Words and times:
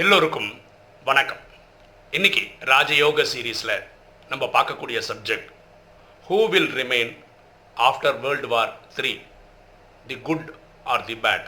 எல்லோருக்கும் 0.00 0.60
வணக்கம். 1.04 1.38
இன்னைக்கு 2.10 2.40
ராஜயோக 2.60 3.24
சீரீஸில் 3.34 3.82
நம்ம 4.28 4.46
பார்க்கக்கூடிய 4.46 5.02
subject 5.08 5.48
who 6.28 6.48
will 6.48 6.72
remain 6.74 7.24
after 7.76 8.20
world 8.20 8.48
war 8.48 8.76
three 8.96 9.20
the 10.06 10.18
good 10.18 10.54
or 10.84 11.04
the 11.04 11.14
bad 11.14 11.46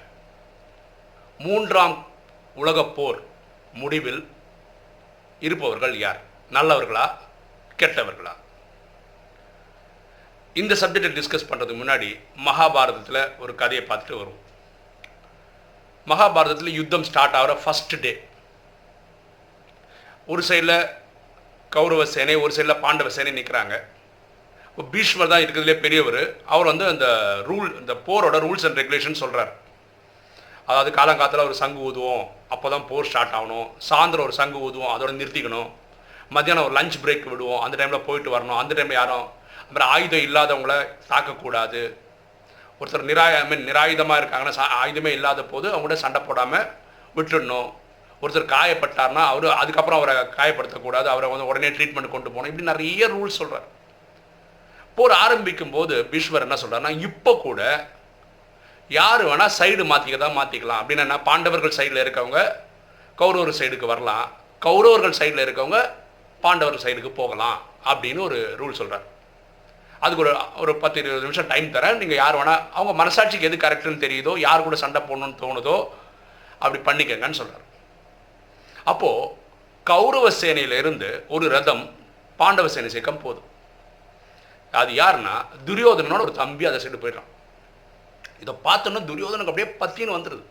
மூன்றாம் 1.38 2.06
உலகப் 2.54 2.96
போர் 2.96 3.22
முடிவில் 3.72 4.28
இருப்பவர்கள் 5.40 5.98
யார்? 5.98 6.20
நல்லவர்களா 6.50 7.16
கெட்டவர்களா? 7.78 8.36
இந்த 10.54 10.74
சப்ஜெக்டை 10.74 11.12
டிஸ்கஸ் 11.18 11.48
பண்ணுறதுக்கு 11.48 11.82
முன்னாடி 11.82 12.20
மகாபாரதத்தில் 12.44 13.38
ஒரு 13.38 13.54
கதையை 13.54 13.86
பார்த்துட்டு 13.86 14.18
வருவோம். 14.22 14.42
மகாபாரதத்தில் 16.06 16.76
யுத்தம் 16.80 17.04
ஸ்டார்ட் 17.04 17.34
ஆகிற 17.34 17.60
ஃபஸ்ட் 17.64 18.00
டே 18.00 18.28
ஒரு 20.30 20.42
சைடில் 20.48 20.76
கௌரவ 21.68 22.04
சேனை 22.04 22.34
ஒரு 22.34 22.52
சைடில் 22.56 22.80
பாண்டவ 22.80 23.08
சேனை 23.10 23.32
நிற்கிறாங்க 23.32 23.74
இப்போ 24.68 24.82
பீஷ்மர் 24.90 25.28
தான் 25.28 25.40
இருக்கிறதுலே 25.40 25.74
பெரியவர். 25.74 26.20
அவர் 26.46 26.66
வந்து 26.66 26.84
அந்த 26.86 27.06
ரூல் 27.48 27.78
இந்த 27.78 27.94
போரோட 28.06 28.36
ரூல்ஸ் 28.44 28.66
அண்ட் 28.66 28.78
ரெகுலேஷன் 28.78 29.20
சொல்கிறார் 29.22 29.52
அதாவது 30.66 30.90
காலங்காலத்தில் 30.90 31.44
ஒரு 31.44 31.54
சங்கு 31.54 31.80
ஊதுவோம் 31.90 32.24
அப்போ 32.48 32.70
தான் 32.70 32.86
போர் 32.86 33.04
ஸ்டார்ட் 33.04 33.34
ஆகணும். 33.34 33.68
சாயந்தரம் 33.90 34.26
ஒரு 34.28 34.32
சங்கு 34.32 34.58
ஊதுவோம் 34.58 34.92
அதோட 34.94 35.12
நிறுத்திக்கணும். 35.20 35.70
மத்தியானம் 36.28 36.64
ஒரு 36.64 36.74
லஞ்ச் 36.74 36.98
பிரேக் 37.04 37.28
விடுவோம் 37.28 37.60
அந்த 37.60 37.76
டைமில் 37.76 38.04
போயிட்டு 38.04 38.38
வரணும். 38.38 38.58
அந்த 38.58 38.74
டைமில் 38.74 38.92
யாரும் 38.92 39.26
அப்புறம் 39.62 39.88
ஆயுதம் 39.88 40.24
இல்லாதவங்கள 40.28 40.88
தாக்கக்கூடாது. 41.08 41.82
ஒருத்தர் 42.80 43.02
நிராய 43.02 43.40
ஐ 43.40 43.46
மீன் 43.46 43.66
நிராயுதமாக 43.66 44.20
இருக்காங்கன்னா 44.20 44.52
சா- 44.58 44.74
ஆயுதமே 44.84 45.06
இல்லாத 45.06 45.42
போது 45.42 45.68
அவங்கள்ட்ட 45.68 45.92
சண்டை 45.92 46.20
போடாமல் 46.22 46.66
விட்டுடணும். 47.16 47.72
ஒருத்தர் 48.22 48.52
காயப்பட்டார்னா 48.54 49.22
அவர் 49.32 49.46
அதுக்கப்புறம் 49.60 49.98
அவரை 50.00 50.14
காயப்படுத்தக்கூடாது 50.38 51.08
அவரை 51.12 51.28
வந்து 51.32 51.48
உடனே 51.50 51.68
ட்ரீட்மெண்ட் 51.76 52.14
கொண்டு 52.14 52.30
போகணும். 52.30 52.50
இப்படி 52.50 52.70
நிறைய 52.72 53.08
ரூல்ஸ் 53.14 53.40
சொல்கிறார் 53.40 53.68
போர் 54.98 55.14
ஆரம்பிக்கும் 55.24 55.74
போது 55.76 55.94
பீஷ்வர் 56.12 56.46
என்ன 56.46 56.56
சொல்கிறார்னா 56.62 56.90
இப்போ 57.08 57.32
கூட 57.46 57.60
யார் 58.90 59.22
வேணால் 59.28 59.54
சைடு 59.58 59.82
மாற்றிக்க 59.92 60.16
தான் 60.22 60.36
மாற்றிக்கலாம் 60.38 60.80
அப்படின்னு 60.82 61.04
என்ன 61.06 61.16
பாண்டவர்கள் 61.28 61.76
சைடில் 61.78 62.02
இருக்கவங்க 62.04 62.40
கௌரவர் 63.20 63.58
சைடுக்கு 63.60 63.86
வரலாம். 63.92 64.26
கௌரவர்கள் 64.66 65.16
சைடில் 65.20 65.44
இருக்கவங்க 65.44 65.78
பாண்டவர் 66.42 66.82
சைடுக்கு 66.84 67.10
போகலாம் 67.20 67.58
அப்படின்னு 67.90 68.20
ஒரு 68.28 68.38
ரூல் 68.60 68.78
சொல்கிறார் 68.80 69.06
அதுக்கு 70.04 70.22
ஒரு 70.24 70.32
ஒரு 70.62 70.72
பத்து 70.82 70.98
இருபது 71.00 71.26
நிமிஷம் 71.26 71.50
டைம் 71.52 71.66
தரேன். 71.74 71.98
நீங்கள் 72.02 72.20
யார் 72.22 72.38
வேணால் 72.40 72.62
அவங்க 72.76 72.92
மனசாட்சிக்கு 73.02 73.48
எது 73.48 73.64
கரெக்டுன்னு 73.64 74.04
தெரியுதோ 74.06 74.34
யார் 74.46 74.66
கூட 74.68 74.76
சண்டை 74.84 75.02
போடணும்னு 75.08 75.40
தோணுதோ 75.42 75.76
அப்படி 76.62 76.80
பண்ணிக்கங்கன்னு 76.88 77.40
சொல்கிறார் 77.40 77.66
அப்போது 78.90 79.30
கௌரவ 79.86 80.26
சேனையிலிருந்து 80.40 81.08
ஒரு 81.34 81.44
ரதம் 81.54 81.84
பாண்டவ 82.40 82.68
சேனை 82.74 82.88
சேர்க்கம் 82.94 83.22
போதும். 83.24 83.48
அது 84.80 84.90
யாருன்னா 85.00 85.34
துரியோதனோட 85.68 86.20
ஒரு 86.26 86.34
தம்பி 86.40 86.64
அதை 86.68 86.78
சைடு 86.82 87.02
போயிடுறான். 87.02 87.28
இதை 88.42 88.52
பார்த்தோன்னா 88.66 89.00
துரியோதனுக்கு 89.10 89.52
அப்படியே 89.52 89.68
பத்தின்னு 89.82 90.16
வந்துடுது 90.16 90.44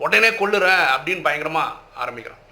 உடனே 0.00 0.28
கொள்ளுறேன் 0.40 0.84
அப்படின்னு 0.94 1.24
பயங்கரமாக 1.26 1.76
ஆரம்பிக்கிறான். 2.02 2.44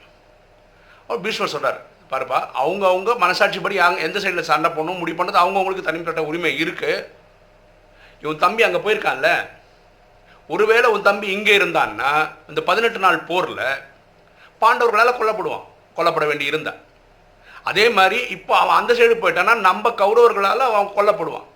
அவர் 1.07 1.23
பீஷ்மர் 1.25 1.55
சொல்கிறார் 1.55 1.79
பாருப்பா 2.11 2.39
அவங்க 2.63 2.85
அவங்க 2.91 3.11
மனசாட்சிப்படி 3.25 3.77
அங்கே 3.87 4.05
எந்த 4.07 4.19
சைடில் 4.25 4.49
சண்டை 4.51 4.69
போடணும் 4.77 5.01
முடிவு 5.01 5.19
பண்ணுறது 5.19 5.43
அவங்கவுங்களுக்கு 5.43 5.89
தனிப்பட்ட 5.89 6.23
உரிமை 6.31 6.53
இருக்கு. 6.63 6.91
இவன் 8.23 8.43
தம்பி 8.45 8.63
அங்கே 8.67 8.81
போயிருக்கான்ல. 8.85 9.31
ஒருவேளை 10.55 10.87
உன் 10.95 11.07
தம்பி 11.09 11.27
இங்கே 11.37 11.55
இருந்தான்னா 11.59 12.11
இந்த 12.51 12.61
பதினெட்டு 12.69 13.01
நாள் 13.05 13.19
போரில் 13.31 13.65
பாண்டவர்களால் 14.63 15.19
கொல்லப்படுவான். 15.21 15.67
கொல்லப்பட 15.97 16.25
வேண்டி 16.31 16.51
இருந்தான் 16.51 16.81
அதே 17.71 17.85
மாதிரி 17.99 18.19
இப்போ 18.37 18.53
அவன் 18.63 18.79
அந்த 18.81 18.93
சைடு 18.99 19.15
போயிட்டான்னா 19.23 19.55
நம்ம 19.69 19.91
கௌரவர்களால் 20.01 20.69
அவன் 20.69 20.93
கொல்லப்படுவான். 20.99 21.47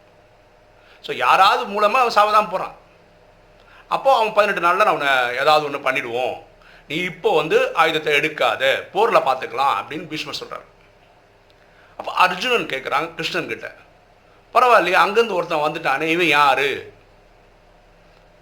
ஸோ 1.05 1.11
யாராவது 1.25 1.63
மூலமாக 1.75 2.03
அவன் 2.05 2.17
சாவதான் 2.17 2.51
போகிறான் 2.53 2.75
அப்போ 3.95 4.11
அவன் 4.19 4.35
பதினெட்டு 4.37 4.65
நாளில் 4.65 4.91
அவனை 4.93 5.09
ஏதாவது 5.43 5.67
ஒன்று 5.69 5.87
பண்ணிடுவோம். 5.87 6.37
நீ 6.91 6.97
இப்போ 7.11 7.31
வந்து 7.39 7.57
ஆயுதத்தை 7.81 8.13
எடுக்காத. 8.19 8.63
போரில் 8.93 9.27
பார்த்துக்கலாம் 9.27 9.75
அப்படின்னு 9.81 10.09
பீஷ்மர் 10.13 10.41
சொல்கிறார் 10.41 10.67
அப்போ 11.99 12.11
அர்ஜுனன் 12.25 12.71
கேட்குறாங்க 12.73 13.09
கிருஷ்ணன் 13.19 13.51
கிட்ட. 13.53 13.67
பரவாயில்லையே 14.55 14.99
அங்கேருந்து 15.03 15.37
ஒருத்தன் 15.39 15.65
வந்துட்டானே 15.67 16.07
இவன் 16.15 16.33
யார்? 16.39 16.69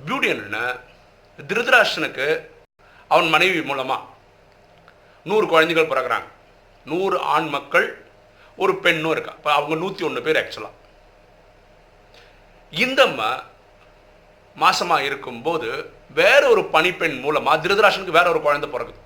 பியூட்டி 0.06 0.28
என்னன்னா 0.34 0.64
திருதராஷ்டனுக்கு 1.38 2.28
அவன் 3.12 3.28
மனைவி 3.34 3.60
மூலமாக 3.70 4.09
நூறு 5.28 5.46
குழந்தைகள் 5.52 5.90
பிறகுறாங்க 5.92 6.28
நூறு 6.90 7.16
ஆண் 7.34 7.48
மக்கள் 7.54 7.86
ஒரு 8.62 8.72
பெண்ணும் 8.84 9.12
இருக்கா. 9.14 9.32
இப்போ 9.38 9.50
அவங்க 9.58 9.74
நூற்றி 9.82 10.02
ஒன்று 10.08 10.26
பேர் 10.26 10.40
ஆக்சுவலாக 10.42 10.76
இந்த 12.72 13.00
மாசமாக 14.56 15.06
இருக்கும்போது 15.08 15.68
வேற 16.20 16.42
ஒரு 16.52 16.62
பணிப்பெண் 16.74 17.16
மூலமாக 17.24 17.62
திருதராஷனுக்கு 17.64 18.18
வேற 18.18 18.26
ஒரு 18.32 18.40
குழந்தை 18.46 18.68
பிறகுது 18.74 19.00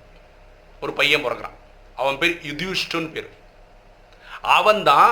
ஒரு 0.83 0.91
பையன் 0.99 1.25
பிறகுறான் 1.25 1.55
அவன் 2.01 2.19
பேர் 2.21 2.33
யுதிஷ்டுன்னு 2.49 3.13
பேர். 3.15 3.29
அவன் 4.57 4.81
தான் 4.89 5.11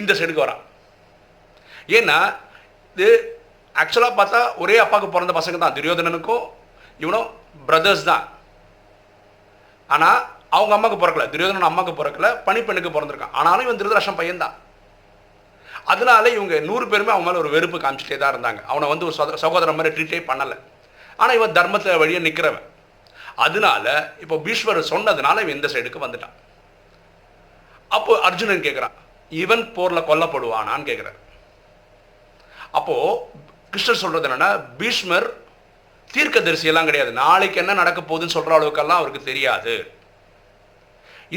இந்த 0.00 0.12
சைடுக்கு 0.18 0.44
வரான். 0.44 0.62
ஏன்னா 1.96 2.18
இது 2.96 3.08
ஆக்சுவலாக 3.82 4.18
பார்த்தா 4.20 4.40
ஒரே 4.62 4.76
அப்பாவுக்கு 4.84 5.14
பிறந்த 5.14 5.34
பசங்க 5.38 5.58
தான். 5.58 5.76
துரியோதனனுக்கும் 5.76 6.44
இவனும் 7.02 7.28
பிரதர்ஸ் 7.68 8.08
தான். 8.10 8.24
ஆனால் 9.86 10.26
அவங்க 10.50 10.74
அம்மாவுக்கு 10.74 11.06
பிறக்கல. 11.06 11.28
துரியோதனன் 11.28 11.68
அம்மாவுக்கு 11.68 12.04
பிறக்கல. 12.04 12.38
பனிப்பெண்ணுக்கு 12.46 12.90
பிறந்திருக்கான். 12.90 13.30
ஆனாலும் 13.32 13.68
இவன் 13.68 13.76
திருதராஷன் 13.76 14.20
பையன்தான். 14.20 14.52
அதனால 15.84 16.28
இவங்க 16.28 16.58
நூறு 16.58 16.88
பேருமே 16.88 17.10
அவன் 17.10 17.24
மேலே 17.24 17.36
ஒரு 17.36 17.48
வெறுப்பு 17.48 17.78
காமிச்சிட்டே 17.78 18.16
தான் 18.16 18.34
இருந்தாங்க. 18.34 18.64
அவனை 18.64 18.88
வந்து 18.88 19.04
ஒரு 19.04 19.14
சகோதர- 19.14 19.38
சகோதரன் 19.38 19.74
மாதிரி 19.74 20.02
ட்ரீட்டே 20.02 20.20
பண்ணலை. 20.20 20.58
ஆனால் 21.16 21.36
இவன் 21.36 21.52
தர்மத்தை 21.52 21.98
வழியே 21.98 22.18
நிற்கிறவன் 22.18 22.62
அதனால 23.36 24.12
இப்போ 24.20 24.36
பீஷ்வர் 24.36 24.90
சொன்னதுனால 24.90 25.30
இவன் 25.30 25.48
இந்த 25.48 25.68
சைடுக்கு 25.68 26.02
வந்துட்டான். 26.02 26.32
அப்போ 27.88 28.20
அர்ஜுனன் 28.20 28.60
கேட்குறான் 28.60 28.90
இவன் 29.28 29.72
போரில் 29.72 29.98
கொல்லப்படுவானான்னு 29.98 30.84
கேட்குறேன் 30.84 31.14
அப்போது 32.72 33.18
கிருஷ்ணர் 33.72 33.92
சொல்கிறது 33.92 34.28
என்னென்னா 34.28 34.64
பீஷ்மர் 34.78 35.43
தீர்க்கதரிசி 36.14 36.70
எல்லாம் 36.70 36.88
கிடையாது. 36.88 37.10
நாளைக்கு 37.22 37.60
என்ன 37.62 37.72
நடக்க 37.80 38.00
போகுதுன்னு 38.00 38.36
சொல்கிற 38.36 38.56
அளவுக்கெல்லாம் 38.58 39.00
அவருக்கு 39.00 39.22
தெரியாது. 39.30 39.74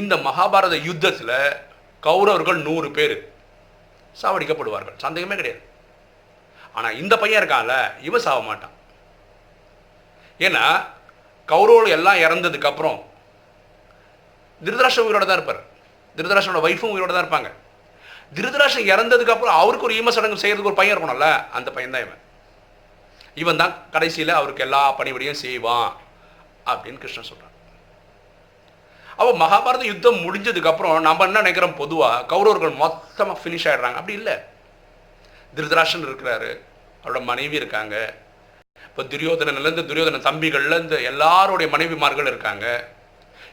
இந்த 0.01 0.13
மகாபாரத 0.27 0.75
யுத்தத்துல 0.87 1.31
கௌரவர்கள் 2.07 2.59
நூறு 2.67 2.89
பேர் 2.97 3.15
சாவடிக்கப்படுவார்கள். 4.21 4.97
சந்தேகமே 5.05 5.37
கிடையாது. 5.39 5.61
ஆனால் 6.77 6.97
இந்த 7.01 7.13
பையன் 7.21 7.39
இருக்கான்ல 7.41 7.75
இவன் 8.07 8.25
சாவ 8.25 8.41
மாட்டான். 8.49 8.75
ஏன்னா 10.47 10.65
கௌரவர்கள் 11.51 11.95
எல்லாம் 11.97 12.21
இறந்ததுக்கு 12.25 12.69
அப்புறம் 12.71 12.99
திருதராஷ்டிர 14.65 15.05
உயிரோட 15.07 15.25
தான் 15.25 15.39
இருப்பார். 15.39 15.61
திருதராஷனோட 16.17 16.61
ஒய்ஃபும் 16.67 16.93
உயிரோட 16.93 17.11
தான் 17.13 17.25
இருப்பாங்க. 17.25 17.49
திருதராஷன் 18.37 18.87
இறந்ததுக்கு 18.93 19.33
அப்புறம் 19.35 19.57
அவருக்கு 19.63 19.87
ஒரு 19.87 19.97
ஈம 19.99 20.13
சடங்கு 20.15 20.43
செய்கிறதுக்கு 20.43 20.71
ஒரு 20.71 20.79
பையன் 20.79 20.95
இருக்கணும்ல 20.95 21.29
அந்த 21.57 21.69
பையன் 21.75 21.95
தான் 21.95 22.05
இவன். 22.07 22.21
இவன் 23.37 23.57
தான் 23.57 23.89
கடைசியில் 23.91 24.29
அவருக்கு 24.29 24.63
எல்லா 24.63 24.97
பணிபடியும் 24.97 25.31
செய்வான் 25.31 25.95
அப்படின்னு 26.65 26.97
கிருஷ்ணன் 26.97 27.23
சொல்கிறான் 27.23 27.45
அப்போ 29.17 29.31
மகாபாரத 29.31 29.83
யுத்தம் 29.83 30.15
முடிஞ்சதுக்கப்புறம் 30.15 30.99
நம்ம 30.99 31.23
என்ன 31.23 31.37
நினைக்கிறோம்? 31.37 31.75
பொதுவாக 31.75 32.35
கௌரவர்கள் 32.35 32.75
மொத்தமாக 32.75 33.39
ஃபினிஷ் 33.43 33.63
ஆயிடுறாங்க. 33.63 33.93
அப்படி 33.93 34.13
இல்லை. 34.13 34.33
திருதராஷன் 35.55 36.05
இருக்கிறாரு. 36.05 36.59
அவரோட 37.03 37.21
மனைவி 37.21 37.55
இருக்காங்க. 37.55 38.13
இப்போ 38.83 39.03
துரியோதனன்லேருந்து 39.03 39.85
துரியோதன 39.85 40.19
தம்பிகள்லேருந்து 40.19 41.03
எல்லாருடைய 41.03 41.77
மனைவிமார்கள் 41.77 42.27
இருக்காங்க. 42.27 42.87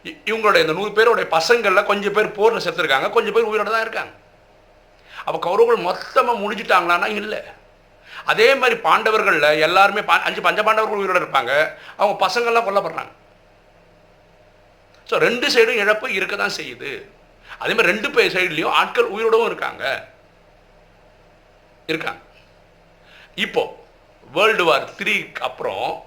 இ- 0.05 0.19
இவங்களுடைய 0.25 0.61
இந்த 0.61 0.73
நூறு 0.73 0.93
பேருடைய 0.93 1.31
பசங்களில் 1.31 1.85
கொஞ்சம் 1.85 2.13
பேர் 2.13 2.33
போரில் 2.33 2.69
செத்துருக்காங்க. 2.69 3.11
கொஞ்சம் 3.11 3.33
பேர் 3.33 3.43
உயிரோடு 3.43 3.71
தான் 3.71 3.81
இருக்காங்க. 3.81 4.11
அப்போ 5.25 5.39
கௌரவர்கள் 5.39 5.83
மொத்தமாக 5.83 6.39
முடிஞ்சிட்டாங்களான்னா 6.39 7.07
இல்லை. 7.07 7.43
அதே 8.25 8.55
மாதிரி 8.55 8.81
பாண்டவர்களில் 8.81 9.61
எல்லாருமே 9.61 10.01
பா- 10.01 10.23
அஞ்சு 10.23 10.43
பஞ்ச 10.43 10.63
பாண்டவர்கள் 10.63 10.99
உயிரோட 10.99 11.25
இருப்பாங்க. 11.25 11.75
அவங்க 11.97 12.27
பசங்கள்லாம் 12.27 12.65
கொல்லப்படுறாங்க. 12.65 13.13
ஸோ 15.09 15.17
ரெண்டு 15.17 15.49
சைடும் 15.49 15.77
இழப்பு 15.77 16.13
இருக்க 16.13 16.37
தான் 16.37 16.53
செய்யுது. 16.57 17.09
அதே 17.59 17.75
மாதிரி 17.75 17.83
ரெண்டு 17.83 18.11
பேர் 18.11 18.35
சைட்லேயும் 18.35 18.71
ஆட்கள் 18.71 19.11
உயிரோடவும் 19.11 19.45
இருக்காங்க. 19.45 20.09
இருக்காங்க. 21.87 22.21
இப்போ 23.35 23.85
வேர்ல்டு 24.33 24.65
வார் 24.65 24.91
த்ரீக்கு 24.99 25.35
அப்புறம் 25.35 26.05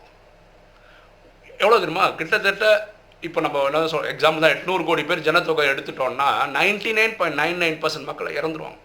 எவ்வளோ 1.57 1.79
தெரியுமா? 1.79 2.09
கிட்டத்தட்ட 2.09 2.95
இப்போ 3.21 3.41
நம்ம 3.41 3.63
என்ன 3.63 3.87
சொல் 3.87 4.15
எக்ஸாம்பிள் 4.15 4.19
தான் 4.19 4.43
எட்நூறு 4.43 4.85
கோடி 4.85 5.03
பேர் 5.03 5.19
ஜனத்தொகை 5.19 5.67
எடுத்துட்டோம்னா 5.67 6.27
ninety 6.47 6.93
nine 6.93 7.15
point 7.15 7.39
nine 7.39 7.67
nine 7.67 7.85
percent 7.85 8.03
மக்கள் 8.03 8.33
இறந்துருவாங்க. 8.33 8.77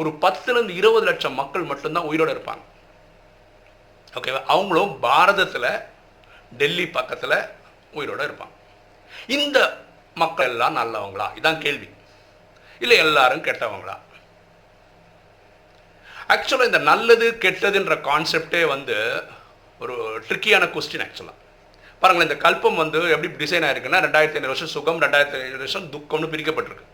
ஒரு 0.00 0.10
பத்துலேருந்து 0.22 0.74
இருபது 0.80 1.06
லட்சம் 1.10 1.38
மக்கள் 1.40 1.68
மட்டும்தான் 1.70 2.08
உயிரோடு 2.10 2.32
இருப்பாங்க. 2.36 2.64
ஓகேவா 4.16 4.40
அவங்களும் 4.54 4.92
பாரதத்தில் 5.02 5.70
டெல்லி 6.60 6.86
பக்கத்தில் 6.98 7.38
உயிரோட 7.98 8.20
இருப்பாங்க. 8.28 8.54
இந்த 9.36 9.58
மக்கள் 10.22 10.50
எல்லாம் 10.52 10.76
நல்லவங்களா? 10.80 11.26
இதான் 11.38 11.64
கேள்வி. 11.64 11.88
இல்லை 12.84 12.96
எல்லாரும் 13.06 13.44
கெட்டவங்களா? 13.48 13.96
ஆக்சுவலாக 16.34 16.70
இந்த 16.70 16.80
நல்லது 16.90 17.26
கெட்டதுன்ற 17.44 17.94
கான்செப்டே 18.08 18.62
வந்து 18.74 18.96
ஒரு 19.82 19.94
ட்ரிக்கியான 20.28 20.64
கொஸ்டின் 20.74 21.04
ஆக்சுவலாக 21.04 21.38
பாருங்களேன் 22.02 22.28
இந்த 22.28 22.38
கல்பம் 22.46 22.80
வந்து 22.82 22.98
எப்படி 23.14 23.28
டிசைன் 23.42 23.66
ஆயிருக்குன்னா 23.68 24.00
ரெண்டாயிரத்தி 24.06 24.38
ஐநூறு 24.38 24.52
வருஷம் 24.52 24.74
சுகம் 24.74 25.00
ரெண்டாயிரத்தி 25.04 25.38
ஐநூறு 25.38 25.62
வருஷம் 25.62 25.86
துக்கம்னு 25.94 26.30
பிரிக்கப்பட்டிருக்கு. 26.32 26.86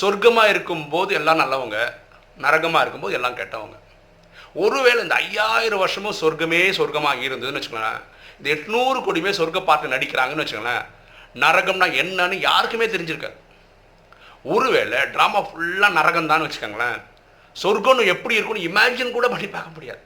சொர்க்கமாக 0.00 0.52
இருக்கும்போது 0.54 1.10
எல்லாம் 1.18 1.40
நல்லவங்க 1.42 1.78
நரகமாக 2.44 2.82
இருக்கும்போது 2.82 3.16
எல்லாம் 3.18 3.38
கெட்டவங்க. 3.40 3.76
ஒருவேளை 4.64 5.00
இந்த 5.04 5.16
ஐயாயிரம் 5.26 5.82
வருஷமும் 5.84 6.18
சொர்க்கமே 6.22 6.60
சொர்க்கமாக 6.78 7.24
இருந்ததுன்னு 7.28 7.60
வச்சுக்கோங்களேன் 7.60 8.02
இந்த 8.38 8.48
எட்நூறு 8.56 8.98
கோடியுமே 9.06 9.32
சொர்க்க 9.38 9.60
பாட்டு 9.70 9.94
நடிக்கிறாங்கன்னு 9.94 10.44
வச்சுக்கோங்களேன் 10.44 10.84
நரகம்னா 11.44 11.86
என்னன்னு 12.02 12.36
யாருக்குமே 12.48 12.86
தெரிஞ்சிருக்காது 12.94 13.38
ஒருவேளை 14.54 14.98
ட்ராமா 15.14 15.40
ஃபுல்லாக 15.48 15.96
நரகம் 15.98 16.30
தான் 16.32 16.44
வச்சுக்கோங்களேன் 16.44 16.98
சொர்க்கம்னு 17.56 18.12
எப்படி 18.14 18.36
இருக்கும்னு 18.36 18.68
இமேஜின் 18.68 19.16
கூட 19.16 19.26
பண்ணி 19.32 19.48
பார்க்க 19.48 19.76
முடியாது. 19.76 20.02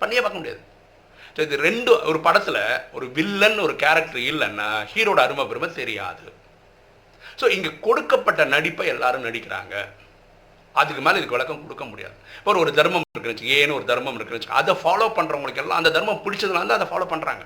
பண்ணியே 0.00 0.20
பார்க்க 0.22 0.40
முடியாது. 0.40 0.62
ஸோ 1.34 1.40
இது 1.46 1.56
ரெண்டு 1.66 1.90
ஒரு 2.10 2.18
படத்தில் 2.26 2.62
ஒரு 2.96 3.06
வில்லன் 3.16 3.58
ஒரு 3.66 3.74
கேரக்டர் 3.82 4.20
இல்லைன்னா 4.30 4.68
ஹீரோட 4.92 5.20
அருமை 5.24 5.44
பெருமை 5.50 5.68
தெரியாது. 5.80 6.26
ஸோ 7.40 7.46
இங்கே 7.56 7.70
கொடுக்கப்பட்ட 7.86 8.44
நடிப்பை 8.54 8.86
எல்லாரும் 8.94 9.26
நடிக்கிறாங்க. 9.28 9.74
அதுக்கு 10.80 11.02
மேலே 11.06 11.18
இதுக்கு 11.20 11.36
விளக்கம் 11.36 11.62
கொடுக்க 11.66 11.84
முடியாது. 11.90 12.16
இப்போ 12.38 12.58
ஒரு 12.64 12.72
தர்மம் 12.78 13.04
இருக்குன்னு 13.04 13.52
ஏன்னு 13.58 13.76
ஒரு 13.78 13.86
தர்மம் 13.90 14.16
இருக்குன்னு 14.18 14.56
அதை 14.60 14.74
ஃபாலோ 14.82 15.08
பண்ணுறவங்களுக்கு 15.18 15.62
எல்லாம் 15.64 15.80
அந்த 15.82 15.92
தர்மம் 15.96 16.22
பிடிச்சதுனால 16.26 16.68
தான் 16.70 16.80
அதை 16.80 16.88
ஃபாலோ 16.92 17.08
பண்ணுறாங்க 17.12 17.44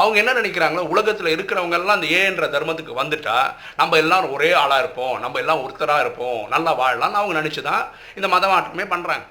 அவங்க 0.00 0.16
என்ன 0.22 0.32
நினைக்கிறாங்களோ 0.38 0.82
உலகத்தில் 0.92 1.32
இருக்கிறவங்க 1.34 1.76
எல்லாம் 1.78 1.96
அந்த 1.98 2.08
ஏன்ற 2.18 2.46
தர்மத்துக்கு 2.54 3.00
வந்துட்டா 3.00 3.36
நம்ம 3.80 3.96
எல்லாரும் 4.02 4.34
ஒரே 4.36 4.50
ஆளாக 4.62 4.82
இருப்போம் 4.82 5.14
நம்ம 5.24 5.38
எல்லாம் 5.42 5.62
ஒருத்தராக 5.64 6.04
இருப்போம் 6.04 6.40
நல்லா 6.54 6.72
வாழலாம்னு 6.80 7.20
அவங்க 7.20 7.34
நினச்சி 7.40 7.62
தான் 7.70 7.84
இந்த 8.18 8.28
மத 8.34 8.48
மாற்றமே 8.52 8.86
பண்ணுறாங்க 8.92 9.26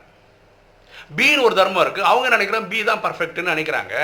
பின்னு 1.20 1.46
ஒரு 1.48 1.56
தர்மம் 1.60 1.84
இருக்குது 1.86 2.10
அவங்க 2.12 2.36
நினைக்கிறாங்க 2.36 2.70
பி 2.74 2.82
தான் 2.90 3.04
பர்ஃபெக்ட்னு 3.06 3.54
நினைக்கிறாங்க. 3.54 3.96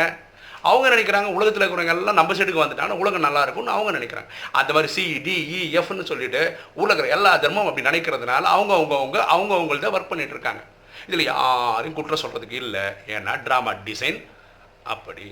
அவங்க 0.70 0.88
நினைக்கிறாங்க 0.96 1.30
உலகத்தில் 1.38 1.64
இருக்கிறவங்க 1.64 1.96
எல்லாம் 1.96 2.20
நம்ம 2.20 2.34
சைடுக்கு 2.34 2.64
வந்துட்டாங்கன்னா 2.64 3.02
உலகம் 3.04 3.26
நல்லா 3.28 3.42
இருக்கும்னு 3.42 3.76
அவங்க 3.76 3.92
நினைக்கிறாங்க. 3.98 4.30
அந்த 4.60 4.74
மாதிரி 4.74 4.92
சி 4.94 5.04
டி 5.26 5.36
இ 5.56 5.60
எஃப்னு 5.80 6.10
சொல்லிட்டு 6.12 6.42
உலகிற 6.84 7.08
எல்லா 7.08 7.32
தர்மமும் 7.38 7.70
அப்படி 7.72 7.88
நினைக்கிறதுனால 7.90 8.52
அவங்க 8.56 8.74
அவங்க 8.80 8.96
அவங்க 9.02 9.20
அவங்க 9.36 9.54
அவங்கள்ட்ட 9.56 9.94
ஒர்க் 9.96 10.12
பண்ணிட்டு 10.14 10.36
இருக்காங்க. 10.38 10.64
இதில் 11.08 11.30
யாரையும் 11.32 11.98
குற்றம் 11.98 12.24
சொல்கிறதுக்கு 12.24 12.60
இல்லை. 12.66 12.86
ஏன்னா 13.16 13.34
ட்ராமா 13.48 13.74
டிசைன் 13.90 14.20
அப்படி. 14.94 15.28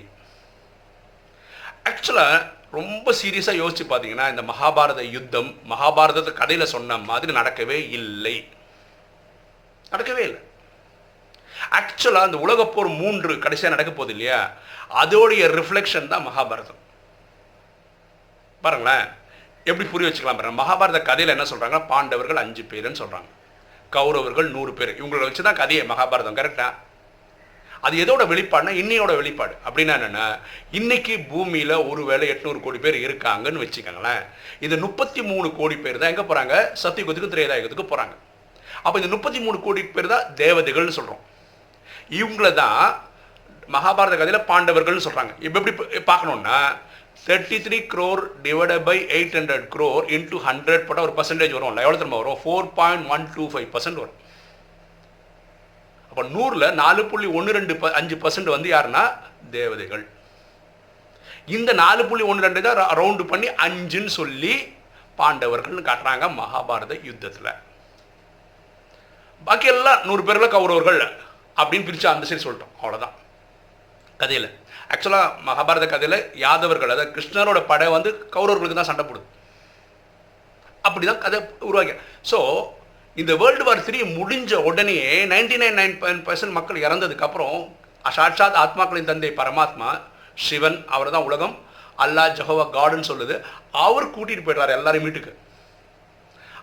ஆக்சுவலாக 1.89 2.35
ரொம்ப 2.71 3.07
சீரியஸாக 3.21 3.61
யோசித்து 3.63 3.85
பார்த்தீங்கன்னா 3.89 4.27
இந்த 4.29 4.43
மகாபாரத 4.51 5.01
யுத்தம் 5.09 5.49
மகாபாரதத்தை 5.69 6.31
கதையில் 6.33 6.71
சொன்ன 6.75 6.97
மாதிரி 7.09 7.33
நடக்கவே 7.33 7.77
இல்லை. 7.99 8.35
நடக்கவே 9.91 10.23
இல்லை. 10.29 10.41
ஆக்சுவலாக 11.79 12.27
அந்த 12.27 12.37
உலகப்போர் 12.45 12.89
மூன்று 13.01 13.33
கடைசியாக 13.45 13.73
நடக்க 13.75 13.91
போகுது 13.91 14.13
இல்லையா? 14.15 14.39
அதோடைய 15.01 15.43
ரிஃப்ளெக்ஷன் 15.59 16.11
தான் 16.13 16.25
மகாபாரதம். 16.29 16.81
பாருங்களேன். 18.63 19.05
எப்படி 19.69 19.85
புரிய 19.89 20.07
வச்சுக்கலாம் 20.07 20.39
பாருங்க. 20.39 20.61
மகாபாரத 20.61 21.01
கதையில் 21.09 21.35
என்ன 21.35 21.45
சொல்கிறாங்கன்னா 21.51 21.89
பாண்டவர்கள் 21.91 22.41
அஞ்சு 22.43 22.63
பேருன்னு 22.71 23.01
சொல்கிறாங்க 23.03 23.29
கௌரவர்கள் 23.95 24.49
நூறு 24.55 24.71
பேர். 24.73 24.91
இவங்களை 24.99 25.23
வச்சு 25.27 25.43
தான் 25.47 25.61
கதையை 25.61 25.83
மகாபாரதம் 25.91 26.39
கரெக்டாக 26.39 26.91
அது 27.87 27.95
எதோட 28.03 28.23
வெளிப்பாடுனா 28.31 28.73
இன்னையோட 28.81 29.11
வெளிப்பாடு. 29.19 29.53
அப்படின்னா 29.67 29.93
என்னென்னா 29.97 30.25
இன்னைக்கு 30.79 31.13
பூமியில் 31.31 31.73
ஒரு 31.89 32.01
வேளை 32.09 32.27
எட்நூறு 32.33 32.59
கோடி 32.65 32.79
பேர் 32.85 32.97
இருக்காங்கன்னு 33.07 33.63
வச்சுக்கோங்களேன். 33.63 34.23
இந்த 34.65 34.75
முப்பத்தி 34.85 35.21
மூணு 35.31 35.47
கோடி 35.59 35.75
பேர் 35.85 35.99
தான் 36.01 36.11
எங்கே 36.13 36.25
போகிறாங்க 36.29 36.55
சத்தியுகத்துக்கு 36.83 37.33
திரேதாயுகத்துக்கு 37.33 37.91
போகிறாங்க 37.91 38.15
அப்போ 38.85 38.97
இந்த 38.99 39.09
முப்பத்தி 39.15 39.39
மூணு 39.45 39.57
கோடி 39.65 39.81
பேர் 39.95 40.13
தான் 40.13 40.27
தேவதைகள்னு 40.41 40.97
சொல்கிறோம் 40.99 41.23
இவங்கள 42.19 42.47
தான் 42.63 42.81
மகாபாரத 43.75 44.15
கதையில் 44.17 44.47
பாண்டவர்கள்னு 44.49 45.05
சொல்கிறாங்க 45.05 45.33
இப்போ 45.45 45.59
எப்படி 45.59 46.01
பார்க்கணுன்னா 46.09 46.57
thirty 47.27 47.57
three 47.65 47.77
crore 47.91 48.21
divide 48.45 48.73
by 48.87 48.95
eight 49.17 49.35
hundred 49.39 49.65
crore 49.75 50.05
into 50.15 50.37
hundred 50.47 50.85
போட்டால் 50.87 51.05
ஒரு 51.07 51.15
பர்சன்டேஜ் 51.19 51.55
வரும் 51.57 51.81
எவ்வளோ 51.85 51.97
திரும்ப 52.01 52.19
வரும்? 52.21 52.39
Four 52.43 52.67
point 52.79 53.05
one 53.15 53.23
two 53.35 53.45
five 53.53 53.67
percent 53.75 54.01
வரும். 54.03 54.17
அப்போ 56.09 56.23
நூறில் 56.35 56.67
நாலு 56.81 57.01
புள்ளி 57.11 57.27
ஒன்று 57.37 57.57
ரெண்டு 57.59 57.75
ப 57.81 57.91
அஞ்சு 57.99 58.15
பர்சன்ட் 58.23 58.55
வந்து 58.55 58.69
யாருன்னா? 58.73 59.03
தேவதைகள். 59.57 60.03
இந்த 61.55 61.69
நாலு 61.83 62.01
புள்ளி 62.09 62.23
ஒன்று 62.31 62.45
ரெண்டு 62.47 62.61
தான் 62.65 62.81
ரவுண்டு 62.99 63.23
பண்ணி 63.31 63.47
அஞ்சுன்னு 63.65 64.11
சொல்லி 64.19 64.53
பாண்டவர்கள்னு 65.19 65.87
காட்டுறாங்க 65.89 66.27
மகாபாரத 66.41 66.93
யுத்தத்தில். 67.09 67.51
பாக்கி 69.47 69.67
எல்லாம் 69.73 70.03
நூறு 70.09 70.23
பேரில் 70.27 70.53
கௌரவர்கள். 70.55 71.01
அப்படின்னு 71.59 71.87
பிரித்து 71.87 72.07
அந்த 72.13 72.27
சைடு 72.29 72.45
சொல்லிட்டோம். 72.45 72.73
அவ்வளோதான் 72.81 73.15
கதையில். 74.21 74.49
ஆக்சுவலாக 74.93 75.27
மகாபாரத 75.47 75.85
கதையில் 75.93 76.17
யாதவர்கள் 76.43 76.93
அதாவது 76.93 77.13
கிருஷ்ணரோட 77.15 77.59
படை 77.71 77.87
வந்து 77.97 78.09
கௌரவர்களுக்கு 78.35 78.77
தான் 78.79 78.89
சண்டை 78.91 79.05
போடுது. 79.09 79.27
அப்படி 80.87 81.05
தான் 81.09 81.21
கதை 81.25 81.37
உருவாக்கி. 81.69 81.93
ஸோ 82.31 82.37
இந்த 83.21 83.31
வேர்ல்டு 83.41 83.65
வார் 83.67 83.85
த்ரீ 83.87 83.99
முடிஞ்ச 84.17 84.53
உடனே 84.69 84.97
நைன்டி 85.33 85.57
நைன் 85.63 85.77
நைன் 85.79 86.23
பர்சன்ட் 86.27 86.55
மக்கள் 86.57 86.83
இறந்ததுக்கப்புறம் 86.85 87.57
சாட்சாத் 88.17 88.57
ஆத்மாக்களின் 88.63 89.09
தந்தை 89.09 89.29
பரமாத்மா 89.39 89.89
சிவன் 90.45 90.77
அவர் 90.95 91.13
தான் 91.15 91.27
உலகம். 91.29 91.55
அல்லா 92.03 92.23
ஜஹோவா 92.37 92.65
காடுன்னு 92.75 93.09
சொல்லுது. 93.11 93.35
அவர் 93.87 94.13
கூட்டிகிட்டு 94.15 94.45
போய்டுறாரு 94.45 94.75
எல்லாரையும் 94.77 95.07
வீட்டுக்கு. 95.07 95.31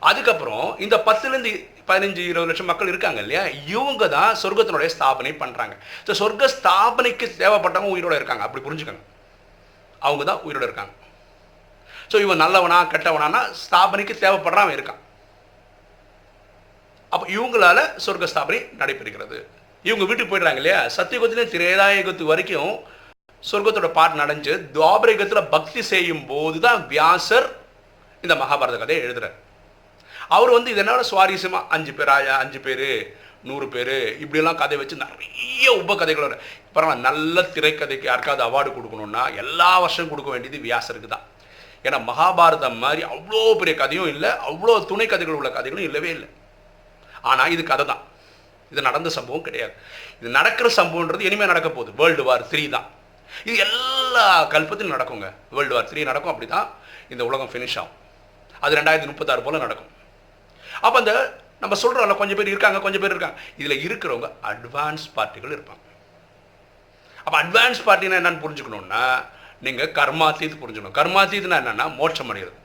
அதுக்கப்புறம் 0.08 0.66
இந்த 0.84 0.96
பத்துலேருந்து 1.06 1.52
பதினஞ்சு 1.90 2.22
இருபது 2.30 2.50
லட்சம் 2.50 2.70
மக்கள் 2.70 2.90
இருக்காங்க 2.92 3.20
இல்லையா? 3.24 3.42
இவங்க 3.76 4.04
தான் 4.16 4.32
சொர்க்கத்தினுடைய 4.42 4.90
ஸ்தாபனை 4.96 5.32
பண்ணுறாங்க 5.42 5.74
ஸோ 6.06 6.14
சொர்க்க 6.22 6.52
ஸ்தாபனைக்கு 6.56 7.26
தேவைப்பட்டவங்க 7.42 7.94
உயிரோட 7.96 8.14
இருக்காங்க. 8.20 8.44
அப்படி 8.46 8.64
புரிஞ்சுக்கோங்க. 8.66 9.04
அவங்க 10.08 10.24
தான் 10.30 10.42
உயிரோட 10.46 10.64
இருக்காங்க. 10.68 10.92
ஸோ 12.12 12.18
இவன் 12.24 12.42
நல்லவனா 12.44 12.78
கெட்டவனானா 12.92 13.40
ஸ்தாபனைக்கு 13.62 14.14
தேவைப்படுறவன் 14.24 14.76
இருக்கான். 14.76 15.00
அப்போ 17.12 17.26
இவங்களால 17.36 17.78
சொர்க்க 18.04 18.32
ஸ்தாபனை 18.32 18.60
நடைபெறுகிறது. 18.80 19.38
இவங்க 19.88 20.04
வீட்டுக்கு 20.08 20.32
போயிடுறாங்க 20.32 20.60
இல்லையா? 20.62 20.80
சத்தியுகத்திலே 20.96 21.44
திரேதாயுகத்து 21.54 22.24
வரைக்கும் 22.32 22.72
சொர்க்கத்தோட 23.42 23.88
பாட்டு 23.98 24.20
நடைஞ்சு 24.20 24.54
துவாபரயுகத்தில் 24.74 25.50
பக்தி 25.54 25.82
செய்யும் 25.92 26.24
போது 26.30 26.58
தான் 26.66 26.80
வியாசர் 26.90 27.46
இந்த 28.24 28.34
மகாபாரத 28.40 28.78
கதையை 28.80 29.00
எழுதுறார். 29.06 29.36
அவர் 30.36 30.56
வந்து 30.56 30.70
இதனால் 30.74 31.08
சுவாரஸ்யமாக 31.10 31.70
அஞ்சு 31.76 31.92
பேர் 31.98 32.12
ஆயா 32.16 32.34
அஞ்சு 32.42 32.58
பேர்? 32.66 32.88
நூறு 33.48 33.66
பேர்? 33.74 33.96
இப்படிலாம் 34.22 34.58
கதை 34.62 34.76
வச்சு 34.80 34.96
நிறைய 35.04 35.66
உப 35.80 35.94
கதைகள் 36.00 36.26
வரும். 36.26 36.42
பரவாயில்ல 36.74 37.06
நல்ல 37.08 37.42
திரைக்கதைக்கு 37.54 38.06
யாருக்காவது 38.10 38.42
அவார்டு 38.48 38.70
கொடுக்கணுன்னா 38.76 39.22
எல்லா 39.42 39.70
வருஷம் 39.84 40.10
கொடுக்க 40.12 40.30
வேண்டியது 40.34 40.58
வியாசருக்கு 40.66 41.08
தான். 41.14 41.24
ஏன்னா 41.86 41.98
மகாபாரதம் 42.10 42.78
மாதிரி 42.84 43.02
அவ்வளோ 43.12 43.42
பெரிய 43.60 43.74
கதையும் 43.82 44.10
இல்லை 44.14 44.30
அவ்வளோ 44.48 44.74
துணை 44.90 45.06
கதைகள் 45.12 45.38
உள்ள 45.38 45.50
கதைகளும் 45.56 45.86
இல்லவே 45.88 46.10
இல்லை. 46.16 46.28
ஆனால் 47.30 47.52
இது 47.54 47.62
கதை 47.70 47.84
தான். 47.92 48.02
இது 48.72 48.80
நடந்த 48.88 49.10
சம்பவம் 49.18 49.46
கிடையாது. 49.46 49.74
இது 50.20 50.28
நடக்கிற 50.38 50.68
சம்பவன்றது 50.80 51.26
இனிமேல் 51.28 51.52
நடக்க 51.52 51.70
போகுது. 51.76 51.92
வேர்ல்டு 52.00 52.24
வார் 52.28 52.44
த்ரீ 52.50 52.64
தான். 52.76 52.86
இது 53.48 53.56
எல்லா 53.66 54.26
கல்பத்திலும் 54.54 54.94
நடக்குங்க. 54.96 55.28
வேர்ல்டு 55.56 55.74
வார் 55.76 55.88
த்ரீ 55.92 56.02
நடக்கும் 56.10 56.32
அப்படி 56.34 56.48
தான் 56.56 56.68
இந்த 57.14 57.22
உலகம் 57.30 57.50
ஃபினிஷ் 57.54 57.78
ஆகும். 57.82 57.96
அது 58.64 58.78
ரெண்டாயிரத்தி 58.78 59.10
முப்பத்தாறு 59.12 59.42
போல் 59.46 59.64
நடக்கும். 59.66 59.90
அப்போ 60.84 60.96
அந்த 61.02 61.12
நம்ம 61.62 61.76
சொல்கிறோம்ல 61.82 62.16
கொஞ்சம் 62.20 62.38
பேர் 62.38 62.52
இருக்காங்க 62.52 62.78
கொஞ்சம் 62.84 63.02
பேர் 63.02 63.14
இருக்காங்க. 63.14 63.38
இதில் 63.60 63.82
இருக்கிறவங்க 63.86 64.28
அட்வான்ஸ் 64.50 65.04
பார்ட்டிகள் 65.16 65.54
இருப்பாங்க. 65.56 65.84
அப்போ 67.24 67.36
அட்வான்ஸ் 67.42 67.80
பார்ட்டினா 67.88 68.18
என்னன்னு 68.20 68.42
புரிஞ்சுக்கணுன்னா 68.44 69.04
நீங்கள் 69.66 69.92
கர்மாத்தீத் 69.98 70.60
புரிஞ்சுக்கணும். 70.62 70.96
கர்மாத்தீத்னா 71.00 71.58
என்னென்னா 71.62 71.86
மோட்சம் 72.00 72.30
அடைகிறது 72.32 72.58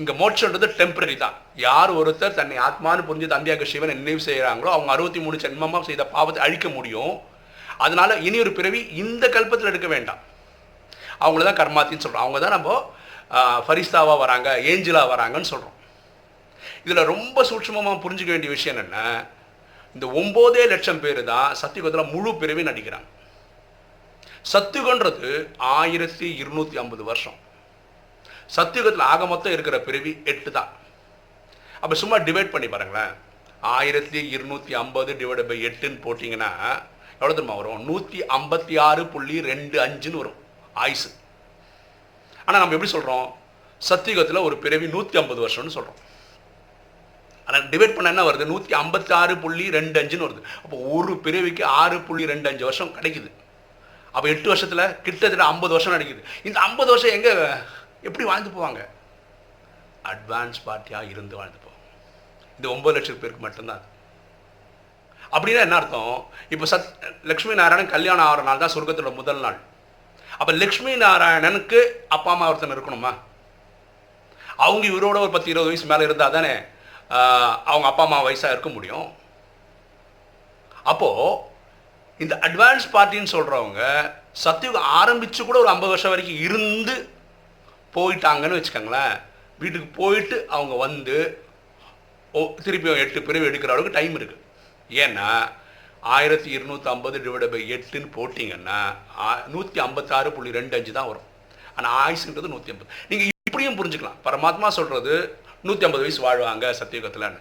இங்கே 0.00 0.14
மோட்சன்றது 0.20 0.66
டெம்பரரி 0.80 1.14
தான். 1.22 1.36
யார் 1.66 1.90
ஒருத்தர் 2.00 2.36
தன்னை 2.40 2.56
ஆத்மானு 2.66 3.06
புரிஞ்சு 3.06 3.28
தம்பியாக 3.32 3.66
சிவன் 3.70 3.92
நினைவு 4.00 4.20
செய்கிறாங்களோ 4.26 4.70
அவங்க 4.74 4.90
அறுபத்தி 4.94 5.20
மூணு 5.24 5.36
ஜென்மமாக 5.44 5.82
செய்த 5.88 6.04
பாவத்தை 6.16 6.42
அழிக்க 6.46 6.68
முடியும். 6.76 7.14
அதனால 7.84 8.10
இனி 8.26 8.38
ஒரு 8.44 8.52
பிறவி 8.58 8.80
இந்த 9.02 9.24
கல்பத்தில் 9.36 9.70
எடுக்க 9.72 9.88
வேண்டாம். 9.94 10.20
அவங்கள 11.24 11.44
தான் 11.48 11.60
கர்மாத்தின்னு 11.62 12.04
சொல்கிறோம் 12.04 12.26
அவங்க 12.26 12.40
தான் 12.44 12.56
நம்ம 12.56 12.70
ஃபரிஸ்தாவாக 13.66 14.18
வராங்க 14.24 14.48
ஏஞ்சலாக 14.70 15.10
வராங்கன்னு 15.14 15.50
சொல்கிறோம் 15.52 15.76
இதில் 16.86 17.08
ரொம்ப 17.12 17.44
சூட்சமமாக 17.50 18.02
புரிஞ்சுக்க 18.04 18.30
வேண்டிய 18.34 18.52
விஷயம் 18.56 18.80
என்ன 18.84 18.96
இந்த 19.94 20.06
ஒம்போதே 20.20 20.64
லட்சம் 20.72 21.00
பேர் 21.04 21.20
தான் 21.32 21.48
சத்தியுகத்தில் 21.60 22.12
முழு 22.14 22.30
பிறவி 22.40 22.62
நடிக்கிறாங்க. 22.68 23.08
சத்தியுகன்றது 24.52 25.30
ஆயிரத்தி 25.76 26.26
இருநூற்றி 26.40 26.76
ஐம்பது 26.82 27.02
வருஷம். 27.10 27.38
சத்தியுகத்தில் 28.56 29.08
ஆக 29.12 29.22
மொத்தம் 29.32 29.54
இருக்கிற 29.56 29.76
பிறவி 29.86 30.12
எட்டு 30.32 30.50
தான். 30.58 30.70
அப்போ 31.82 31.94
சும்மா 32.02 32.16
டிவைட் 32.28 32.52
பண்ணி 32.54 32.68
பாருங்களேன். 32.74 33.12
ஆயிரத்தி 33.76 34.20
இருநூற்றி 34.34 34.72
ஐம்பது 34.82 35.12
டிவைட் 35.20 35.42
பை 35.50 35.58
எட்டுன்னு 35.68 36.04
போட்டிங்கன்னா 36.06 36.50
எவ்வளோ 37.20 37.32
தெரியுமா 37.34 37.56
வரும்? 37.60 37.80
நூற்றி 37.88 38.18
ஐம்பத்தி 38.38 38.74
ஆறு 38.88 39.02
புள்ளி 39.14 39.36
ரெண்டு 39.50 39.76
அஞ்சுன்னு 39.84 40.20
வரும். 40.22 40.38
ஆயுசு 40.84 41.08
ஆனால் 42.46 42.60
நம்ம 42.62 42.76
எப்படி 42.76 42.92
சொல்கிறோம் 42.96 43.26
சத்தியுகத்தில் 43.80 44.46
ஒரு 44.48 44.56
பிறவி 44.64 44.86
நூற்றி 44.94 45.18
ஐம்பது 45.20 45.40
வருஷம்னு 45.44 45.74
சொல்கிறோம் 45.76 45.98
ஆனால் 47.48 47.66
டிவைட் 47.72 47.94
பண்ண 47.96 48.12
என்ன 48.14 48.24
வருது? 48.28 48.44
நூற்றி 48.52 48.74
ஐம்பத்தி 48.82 49.12
ஆறு 49.18 49.34
புள்ளி 49.42 49.66
ரெண்டு 49.78 49.98
அஞ்சுன்னு 50.00 50.26
வருது. 50.26 50.42
அப்போ 50.62 50.76
ஒரு 50.96 51.12
பிறவிக்கு 51.26 51.64
ஆறு 51.80 51.98
புள்ளி 52.08 52.24
ரெண்டு 52.32 52.48
அஞ்சு 52.50 52.64
வருஷம் 52.68 52.94
கிடைக்குது. 52.96 53.30
அப்போ 54.14 54.26
எட்டு 54.34 54.48
வருஷத்தில் 54.52 54.84
கிட்டத்தட்ட 55.06 55.44
ஐம்பது 55.52 55.72
வருஷம் 55.76 55.94
கிடைக்குது 55.96 56.22
இந்த 56.48 56.58
ஐம்பது 56.68 56.90
வருஷம் 56.92 57.14
எங்கே? 57.16 57.34
எப்படி 58.08 58.24
வாழ்ந்து 58.30 58.50
போவாங்க? 58.56 58.80
அட்வான்ஸ் 60.12 60.58
பார்ட்டியாக 60.66 61.12
இருந்து 61.14 61.34
வாழ்ந்து 61.40 61.58
போவாங்க. 61.64 61.84
இந்த 62.58 62.68
ஒம்பது 62.74 62.96
லட்சம் 62.96 63.20
பேருக்கு 63.22 63.46
மட்டும்தான். 63.46 63.82
அப்படின்னா 65.34 65.62
என்ன 65.66 65.76
அர்த்தம்? 65.78 66.14
இப்போ 66.54 66.66
சத் 66.70 66.88
லக்ஷ்மி 67.30 67.54
நாராயணன் 67.60 67.94
கல்யாணம் 67.94 68.26
ஆகிற 68.28 68.42
நாள் 68.46 68.62
தான் 68.62 68.74
சொர்க்கத்தோட 68.74 69.10
முதல் 69.20 69.44
நாள். 69.44 69.58
அப்போ 70.40 70.52
லக்ஷ்மி 70.62 70.92
நாராயணனுக்கு 71.04 71.80
அப்பா 72.16 72.30
அம்மா 72.34 72.48
ஒருத்தன் 72.50 72.74
இருக்கணுமா? 72.76 73.12
அவங்க 74.64 74.84
இவரோட 74.92 75.16
ஒரு 75.24 75.32
பத்து 75.36 75.50
இருபது 75.52 75.70
வயசு 75.70 75.92
மேலே 75.92 76.06
இருந்தால் 76.08 76.36
தானே? 76.36 76.54
அவங்க 77.70 77.86
அப்பா 77.90 78.04
அம்மா 78.06 78.18
வயசாக 78.26 78.54
இருக்க 78.54 78.70
முடியும். 78.76 79.06
அப்போது 80.92 81.36
இந்த 82.24 82.34
அட்வான்ஸ் 82.46 82.86
பார்ட்டின்னு 82.94 83.34
சொல்கிறவங்க 83.36 83.82
சத்தியுகம் 84.44 84.88
ஆரம்பித்து 85.00 85.42
கூட 85.44 85.58
ஒரு 85.62 85.70
ஐம்பது 85.74 85.92
வருஷம் 85.94 86.12
வரைக்கும் 86.14 86.42
இருந்து 86.46 86.96
போயிட்டாங்கன்னு 87.96 88.58
வச்சுக்கோங்களேன். 88.58 89.14
வீட்டுக்கு 89.62 89.88
போயிட்டு 90.00 90.36
அவங்க 90.56 90.74
வந்து 90.86 91.16
ஓ 92.34 92.40
திருப்பி 92.64 92.90
எட்டு 93.04 93.20
பிரிவு 93.28 93.48
எடுக்கிற 93.50 93.72
அளவுக்கு 93.74 93.96
டைம் 93.98 94.14
இருக்குது 94.18 94.44
ஏன்னா 95.04 95.28
ஆயிரத்தி 96.16 96.48
இருநூற்றம்பது 96.56 97.16
டிவைட் 97.24 97.52
பை 97.52 97.60
எட்டுன்னு 97.76 98.08
போட்டிங்கன்னா 98.16 98.78
நூற்றி 99.54 99.78
ஐம்பத்தாறு 99.86 100.28
புள்ளி 100.36 100.50
ரெண்டு 100.58 100.76
அஞ்சு 100.78 100.92
தான் 100.98 101.08
வரும். 101.10 101.26
ஆனால் 101.76 101.94
ஆயுசுன்றது 102.02 102.52
நூற்றி 102.52 102.72
ஐம்பது. 102.72 102.90
நீங்கள் 103.10 103.30
இப்படியும் 103.48 103.78
புரிஞ்சுக்கலாம். 103.80 104.18
பரமாத்மா 104.26 104.68
சொல்கிறது 104.78 105.14
நூற்றி 105.66 105.84
ஐம்பது 105.86 106.04
வயசு 106.04 106.20
வாழ்வாங்க 106.26 106.66
சத்தியுகத்தில்னு 106.80 107.40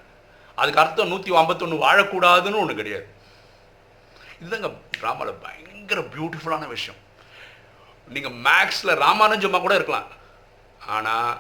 அதுக்கு 0.61 0.81
அர்த்தம் 0.83 1.11
நூற்றி 1.13 1.31
ஐம்பத்தொன்று 1.39 1.83
வாழக்கூடாதுன்னு 1.83 2.61
ஒன்று 2.61 2.79
கிடையாது. 2.79 3.05
இதுதாங்க 4.41 4.69
ட்ராமாவில் 4.99 5.41
பயங்கர 5.43 5.99
பியூட்டிஃபுல்லான 6.15 6.67
விஷயம். 6.75 6.99
நீங்கள் 8.15 8.35
மேக்ஸில் 8.47 8.99
ராமானுஜமாக 9.03 9.61
கூட 9.65 9.75
இருக்கலாம். 9.79 10.09
ஆனால் 10.95 11.31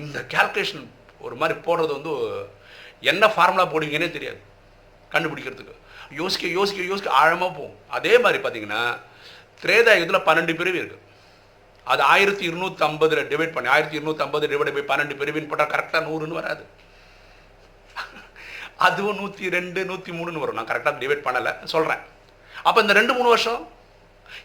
இந்த 0.00 0.18
கால்குலேஷன் 0.34 0.86
ஒரு 1.26 1.36
மாதிரி 1.40 1.54
போடுறது 1.66 1.92
வந்து 1.98 2.12
என்ன 3.10 3.24
ஃபார்முலா 3.34 3.66
போடுவீங்கன்னே 3.72 4.10
தெரியாது. 4.16 4.40
கண்டுபிடிக்கிறதுக்கு. 5.12 5.76
யோசிக்க 6.20 6.46
யோசிக்க 6.58 6.90
யோசிக்க 6.90 7.18
ஆழமாக 7.20 7.50
போகும். 7.58 7.78
அதே 7.96 8.14
மாதிரி 8.24 8.38
பார்த்தீங்கன்னா 8.44 8.82
திரேதாயுகத்தில் 9.62 10.26
பன்னெண்டு 10.28 10.58
பிரிவு 10.60 10.78
இருக்குது 10.80 11.06
அது 11.92 12.02
ஆயிரத்தி 12.14 12.44
இருநூத்தி 12.50 12.82
ஐம்பதுல 12.88 13.22
டிவைட் 13.32 13.54
பண்ணி. 13.56 13.68
ஆயிரத்தி 13.74 13.98
இருநூத்தி 13.98 14.24
ஐம்பது 14.26 14.46
டிவைட் 14.52 14.72
பை 14.76 14.84
பன்னெண்டு 14.92 15.18
பிரிவின் 15.20 15.50
போட்டால் 15.50 15.72
கரெக்டாக 15.74 16.02
நூறுன்னு 16.08 16.38
வராது. 16.40 16.64
அதுவும் 18.86 19.18
நூற்றி 19.20 19.50
ரெண்டு 19.56 19.80
நூற்றி 19.90 20.10
மூணுன்னு 20.18 20.42
வரும். 20.42 20.58
நான் 20.58 20.70
கரெக்டாக 20.70 21.00
டிவைட் 21.02 21.26
பண்ணலை. 21.26 21.52
சொல்கிறேன் 21.74 22.02
அப்போ 22.68 22.78
இந்த 22.84 22.94
ரெண்டு 22.98 23.12
மூணு 23.16 23.28
வருஷம் 23.34 23.60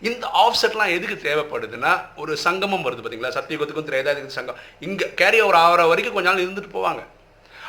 இந்த 0.10 0.26
ஆஃப்செட்லாம் 0.44 0.94
எதுக்கு 0.96 1.16
தேவைப்படுதுன்னா 1.26 1.92
ஒரு 2.22 2.32
சங்கமம் 2.46 2.86
வருது 2.86 3.02
பார்த்தீங்களா 3.02 3.36
சத்தியுகத்துக்கும் 3.38 3.90
திரேதாயுகத்துக்கும் 3.90 4.40
சங்கம். 4.40 4.60
இங்கே 4.88 5.06
கேரி 5.20 5.40
ஓவர் 5.44 5.60
ஆகிற 5.64 5.84
வரைக்கும் 5.92 6.16
கொஞ்ச 6.18 6.28
நாள் 6.30 6.44
இருந்துட்டு 6.46 6.76
போவாங்க. 6.78 7.02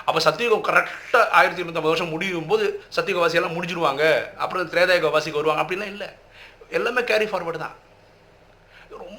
அப்போ 0.08 0.20
சத்தியுகம் 0.26 0.64
கரெக்டாக 0.68 1.24
ஆயிரத்தி 1.38 1.62
இருநூத்தம்பது 1.62 1.92
வருஷம் 1.92 2.12
முடியும் 2.14 2.50
போது 2.50 2.64
சத்தியுகவாசியெல்லாம் 2.96 3.56
முடிஞ்சிடுவாங்க 3.56 4.04
அப்புறம் 4.42 4.70
திரேதாயுக 4.72 5.10
வாசிக்கு 5.16 5.40
வருவாங்க. 5.40 5.62
அப்படிலாம் 5.64 5.92
இல்லை. 5.94 6.08
எல்லாமே 6.78 7.02
கேரி 7.10 7.28
ஃபார்வர்டு 7.30 7.62
தான். 7.64 7.76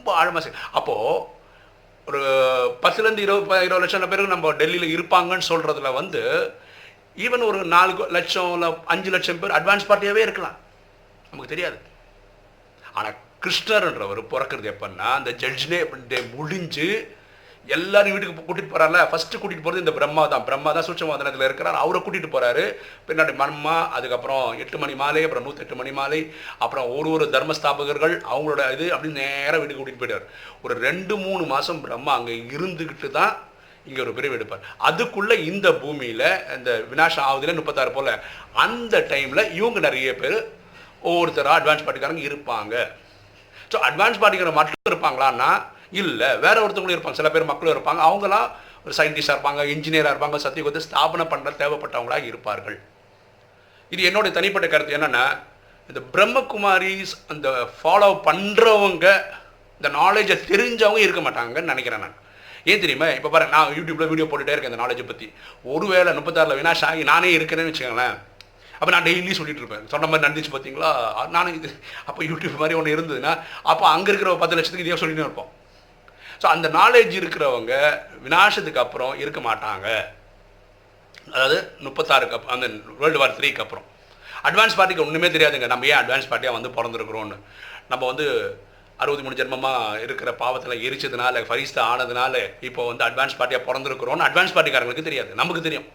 ரொம்ப 0.07 0.19
ஆழமாக 0.21 0.41
செய் 0.43 0.59
அப்போது 0.79 1.23
ஒரு 2.09 2.19
பத்துலேருந்து 2.83 3.23
இருபது 3.25 3.65
இருபது 3.65 3.81
லட்சம் 3.83 4.11
பேருக்கு 4.11 4.33
நம்ம 4.33 4.51
டெல்லியில் 4.59 4.93
இருப்பாங்கன்னு 4.95 5.45
சொல்கிறதுல 5.51 5.89
வந்து 5.99 6.21
ஈவன் 7.25 7.43
ஒரு 7.49 7.59
நாலு 7.73 7.91
லட்சம் 8.15 8.51
இல்லை 8.53 8.69
அஞ்சு 8.93 9.09
லட்சம் 9.15 9.39
பேர் 9.41 9.55
அட்வான்ஸ் 9.57 9.87
பார்ட்டியாகவே 9.89 10.23
இருக்கலாம். 10.27 10.57
நமக்கு 11.31 11.51
தெரியாது. 11.53 11.77
ஆனால் 12.97 13.17
கிருஷ்ணர்ன்றவர் 13.43 14.21
பிறக்கிறது 14.33 14.69
எப்பன்னா 14.73 15.09
அந்த 15.19 15.31
ஜட்ஜ்னே 15.43 15.79
டே 16.11 16.19
முடிஞ்சு 16.37 16.87
எல்லாரும் 17.75 18.13
வீட்டுக்கு 18.13 18.43
கூட்டிகிட்டு 18.47 18.73
போகிறார்ல 18.73 18.99
ஃபஸ்ட்டு 19.11 19.39
கூட்டிகிட்டு 19.39 19.65
போகிறது 19.65 19.83
இந்த 19.83 19.93
பிரம்மா 19.97 20.23
தான். 20.33 20.43
பிரம்மா 20.49 20.69
தான் 20.75 20.85
சூட்சமாதனத்தில் 20.87 21.45
இருக்கிறார். 21.47 21.77
அவரை 21.83 21.99
கூட்டிகிட்டு 22.01 22.29
போகிறாரு 22.35 22.63
பின்னாடி 23.07 23.33
மன்மா 23.41 23.75
அதுக்கப்புறம் 23.97 24.45
எட்டு 24.63 24.77
மணி 24.83 24.95
மாலை 25.01 25.23
அப்புறம் 25.27 25.45
நூற்றெட்டு 25.47 25.79
மணி 25.81 25.91
மாலை 25.99 26.19
அப்புறம் 26.65 26.87
ஒரு 26.97 27.09
ஒரு 27.15 27.25
தர்மஸ்தாபகர்கள் 27.35 28.15
அவங்களோட 28.31 28.63
இது 28.75 28.87
அப்படின்னு 28.95 29.21
நேராக 29.23 29.59
வீட்டுக்கு 29.59 29.81
கூட்டிகிட்டு 29.81 30.03
போயிடுவார். 30.03 30.27
ஒரு 30.65 30.75
ரெண்டு 30.87 31.15
மூணு 31.25 31.45
மாதம் 31.53 31.83
பிரம்மா 31.85 32.13
அங்கே 32.19 32.35
இருந்துக்கிட்டு 32.57 33.11
தான் 33.19 33.33
இங்கே 33.89 34.01
ஒரு 34.05 34.13
பிரிவு 34.15 34.37
எடுப்பார். 34.37 34.63
அதுக்குள்ளே 34.87 35.35
இந்த 35.51 35.67
பூமியில் 35.81 36.27
இந்த 36.57 36.71
வினாஷம் 36.91 37.27
ஆகுதுல 37.29 37.57
முப்பத்தாறு 37.59 37.91
போல் 37.97 38.13
அந்த 38.65 38.97
டைமில் 39.11 39.49
இவங்க 39.59 39.79
நிறைய 39.87 40.11
பேர் 40.21 40.37
ஒவ்வொருத்தராக 41.09 41.57
அட்வான்ஸ் 41.59 41.83
பார்ட்டிக்காரங்க 41.85 42.23
இருப்பாங்க. 42.29 42.75
ஸோ 43.71 43.77
அட்வான்ஸ் 43.89 44.21
பார்ட்டிக்கிற 44.21 44.51
மட்டும் 44.59 44.91
இருப்பாங்களான்னா 44.91 45.49
இல்லை 45.91 46.29
வேற 46.45 46.55
ஒருத்தவங்களும் 46.63 46.97
இருப்பாங்க. 46.97 47.19
சில 47.21 47.29
பேர் 47.35 47.51
மக்களும் 47.51 47.75
இருப்பாங்க. 47.75 48.01
அவங்களாம் 48.09 48.47
ஒரு 48.85 48.93
சயின்டிஸ்டாக 48.99 49.35
இருப்பாங்க 49.37 49.61
இன்ஜினியராக 49.73 50.13
இருப்பாங்க 50.13 50.37
சத்தியகுத்து 50.45 50.85
ஸ்தாபனை 50.87 51.25
பண்ண 51.33 51.53
தேவைப்பட்டவங்களாக 51.61 52.29
இருப்பார்கள். 52.31 52.77
இது 53.93 54.01
என்னுடைய 54.09 54.31
தனிப்பட்ட 54.37 54.67
கருத்து 54.67 54.97
என்னென்னா 54.99 55.25
இந்த 55.89 55.99
பிரம்மகுமாரிஸ் 56.13 57.13
அந்த 57.33 57.49
ஃபாலோ 57.75 58.09
பண்ணுறவங்க 58.29 59.05
இந்த 59.79 59.89
நாலேஜை 59.99 60.35
தெரிஞ்சவங்க 60.51 61.01
இருக்க 61.05 61.21
மாட்டாங்கன்னு 61.25 61.71
நினைக்கிறேன் 61.73 62.03
நான். 62.05 62.15
ஏன் 62.71 62.81
தெரியுமா? 62.83 63.07
இப்போ 63.17 63.29
பாரு 63.33 63.45
நான் 63.53 63.75
யூடியூப்பில் 63.77 64.09
வீடியோ 64.11 64.25
போட்டுகிட்டே 64.29 64.55
இருக்கேன் 64.55 64.73
இந்த 64.73 64.81
நாலேஜை 64.83 65.05
பற்றி 65.11 65.27
ஒருவேளை 65.73 66.13
முப்பத்தாறில் 66.17 66.59
வினாஷ் 66.59 66.83
ஆகி 66.87 67.03
நானே 67.11 67.29
இருக்கிறேன்னு 67.37 67.71
வச்சுக்கோங்களேன். 67.71 68.17
அப்போ 68.79 68.89
நான் 68.95 69.07
டெய்லி 69.07 69.37
சொல்லிட்டு 69.37 69.61
இருப்பேன். 69.63 69.85
சொன்ன 69.93 70.07
மாதிரி 70.07 70.25
நடந்துச்சு 70.25 70.51
பார்த்தீங்களா 70.55 70.89
நானும் 71.35 71.55
இது 71.59 71.69
அப்போ 72.09 72.21
யூடியூப் 72.29 72.61
மாதிரி 72.63 72.77
ஒன்று 72.79 72.95
இருந்ததுன்னா 72.95 73.31
அப்போ 73.71 73.85
அங்கே 73.93 74.09
இருக்கிற 74.11 74.33
பத்து 74.43 74.57
லட்சத்துக்கு 74.57 74.87
இதே 74.87 74.99
சொல்லிட்டு 75.03 75.25
இருப்போம். 75.27 75.49
ஸோ 76.41 76.45
அந்த 76.55 76.67
நாலேஜ் 76.79 77.13
இருக்கிறவங்க 77.19 77.73
வினாசத்துக்கு 78.25 78.83
அப்புறம் 78.85 79.13
இருக்க 79.23 79.39
மாட்டாங்க. 79.49 79.87
அதாவது 81.33 81.57
முப்பத்தாறுக்கு 81.85 82.37
அப் 82.37 82.51
அந்த 82.55 82.67
வேர்ல்டு 83.01 83.21
வார் 83.21 83.37
த்ரீக்கு 83.39 83.63
அப்புறம். 83.65 83.85
அட்வான்ஸ் 84.49 84.77
பார்ட்டிக்கு 84.77 85.05
ஒன்றுமே 85.05 85.29
தெரியாதுங்க. 85.35 85.67
நம்ம 85.73 85.87
ஏன் 85.91 86.01
அட்வான்ஸ் 86.03 86.29
பார்ட்டியாக 86.31 86.57
வந்து 86.57 86.69
பிறந்திருக்கிறோன்னு 86.77 87.37
நம்ம 87.91 88.03
வந்து 88.11 88.25
அறுபது 89.03 89.23
மூணு 89.23 89.37
ஜென்மமாக 89.39 89.99
இருக்கிற 90.05 90.29
பாவத்தில் 90.41 90.83
எரிச்சதுனால 90.87 91.41
ஃபரிஸ்தா 91.47 91.81
ஆனதுனால 91.91 92.35
இப்போ 92.67 92.81
வந்து 92.89 93.03
அட்வான்ஸ் 93.07 93.37
பார்ட்டியாக 93.39 93.67
பிறந்திருக்கிறோன்னு 93.67 94.25
அட்வான்ஸ் 94.27 94.55
பார்ட்டிக்காரங்களுக்கு 94.55 95.07
தெரியாது. 95.09 95.31
நமக்கு 95.41 95.61
தெரியும். 95.67 95.87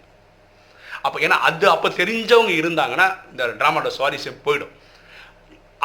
அப்போ 1.07 1.19
ஏன்னா 1.27 1.39
அது 1.49 1.67
அப்போ 1.75 1.89
தெரிஞ்சவங்க 2.01 2.53
இருந்தாங்கன்னா 2.61 3.07
இந்த 3.33 3.47
ட்ராமாவோட 3.61 3.91
சுவாரஸ்யம் 3.99 4.43
போயிடும். 4.47 4.73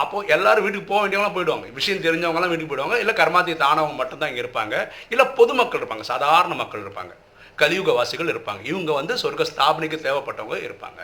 அப்போ 0.01 0.18
எல்லாரும் 0.36 0.66
வீட்டுக்கு 0.66 0.89
போக 0.89 1.00
வேண்டியவங்களாம் 1.04 1.38
போயிடுவாங்க. 1.38 1.68
விஷயம் 1.77 2.04
தெரிஞ்சவங்கலாம் 2.08 2.51
வீட்டுக்கு 2.51 2.72
போயிடுவாங்க. 2.72 2.98
இல்லை 3.04 3.13
கர்மாத்தியத்தை 3.22 3.63
தானவங்க 3.68 3.96
மட்டும்தான் 4.01 4.30
இங்கே 4.32 4.44
இருப்பாங்க. 4.46 4.75
இல்லை 5.13 5.25
பொதுமக்கள் 5.39 5.82
இருப்பாங்க. 5.82 6.06
சாதாரண 6.12 6.56
மக்கள் 6.63 6.84
இருப்பாங்க. 6.86 7.13
கலியுகவாசிகள் 7.62 8.32
இருப்பாங்க. 8.34 8.62
இவங்க 8.72 8.92
வந்து 9.00 9.13
சொர்க்க 9.24 9.51
ஸ்தாபனைக்கு 9.54 9.98
தேவைப்பட்டவங்க 10.08 10.60
இருப்பாங்க. 10.68 11.01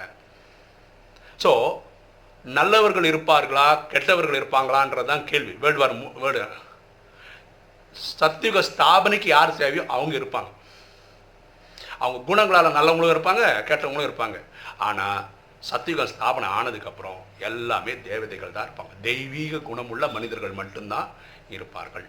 ஸோ 1.43 1.51
நல்லவர்கள் 2.45 3.09
இருப்பார்களா? 3.11 3.67
கெட்டவர்கள் 3.93 4.39
இருப்பாங்களான்றது 4.39 5.09
தான் 5.11 5.25
கேள்வி. 5.31 5.53
வேர்ல்டு 5.63 5.81
வார் 5.81 5.95
வேர்டு 6.23 6.41
சத்தியுக 8.19 8.61
ஸ்தாபனைக்கு 8.69 9.27
யார் 9.35 9.59
தேவையோ 9.61 9.83
அவங்க 9.95 10.13
இருப்பாங்க. 10.21 10.49
அவங்க 12.03 12.19
குணங்களால் 12.29 12.77
நல்லவங்களும் 12.77 13.13
இருப்பாங்க 13.15 13.43
கெட்டவங்களும் 13.69 14.07
இருப்பாங்க. 14.09 14.37
ஆனால் 14.87 15.19
சத்தியுகம் 15.69 16.09
ஸ்தாபனம் 16.13 16.55
ஆனதுக்கப்புறம் 16.59 17.19
எல்லாமே 17.49 17.93
தேவதைகள் 18.07 18.55
தான் 18.55 18.67
இருப்பாங்க. 18.67 18.93
தெய்வீக 19.07 19.61
குணமுள்ள 19.69 20.07
மனிதர்கள் 20.15 20.59
மட்டும்தான் 20.61 21.07
இருப்பார்கள். 21.55 22.07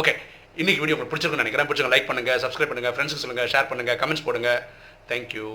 ஓகே 0.00 0.14
இன்னைக்கு 0.60 0.82
வீடியோ 0.82 0.94
உங்களுக்கு 0.96 1.12
பிடிச்சிருக்குன்னு 1.12 1.44
நினைக்கிறேன். 1.44 1.68
பிடிச்சிருக்க 1.70 1.94
லைக் 1.94 2.08
பண்ணுங்கள் 2.10 2.40
சப்ஸ்கிரைப் 2.44 2.70
பண்ணுங்கள் 2.70 2.94
ஃப்ரெண்ட்ஸுக்கு 2.96 3.24
சொல்லுங்கள் 3.24 3.50
ஷேர் 3.54 3.70
பண்ணுங்கள் 3.72 3.98
கமெண்ட்ஸ் 4.02 4.26
போடுங்க. 4.28 4.52
தேங்க்யூ 5.10 5.48